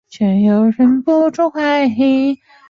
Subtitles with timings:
[0.09, 2.37] 发售公司是波丽佳音。